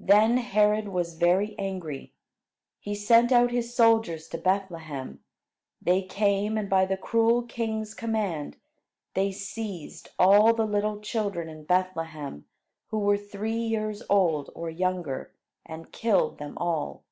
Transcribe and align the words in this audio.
Then 0.00 0.36
Herod 0.36 0.88
was 0.88 1.14
very 1.14 1.58
angry. 1.58 2.12
He 2.78 2.94
sent 2.94 3.32
out 3.32 3.50
his 3.50 3.74
soldiers 3.74 4.28
to 4.28 4.36
Bethlehem. 4.36 5.20
They 5.80 6.02
came, 6.02 6.58
and 6.58 6.68
by 6.68 6.84
the 6.84 6.98
cruel 6.98 7.44
king's 7.44 7.94
command 7.94 8.58
they 9.14 9.32
seized 9.32 10.10
all 10.18 10.52
the 10.52 10.66
little 10.66 11.00
children 11.00 11.48
in 11.48 11.64
Bethlehem 11.64 12.44
who 12.88 12.98
were 12.98 13.16
three 13.16 13.56
years 13.64 14.02
old, 14.10 14.50
or 14.54 14.68
younger, 14.68 15.32
and 15.64 15.90
killed 15.90 16.36
them 16.36 16.58
all. 16.58 17.04